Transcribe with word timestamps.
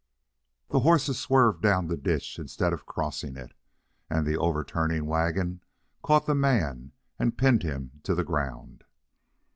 The 0.69 0.79
horses 0.79 1.19
swerved 1.19 1.61
down 1.61 1.85
the 1.85 1.95
ditch 1.95 2.39
instead 2.39 2.73
of 2.73 2.87
crossing 2.87 3.37
it, 3.37 3.51
and 4.09 4.25
the 4.25 4.35
overturning 4.35 5.05
wagon 5.05 5.61
caught 6.01 6.25
the 6.25 6.33
man 6.33 6.93
and 7.19 7.37
pinned 7.37 7.61
him 7.61 7.99
to 8.01 8.15
the 8.15 8.23
ground. 8.23 8.83